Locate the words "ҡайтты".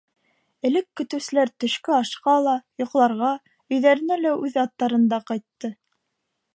5.33-5.77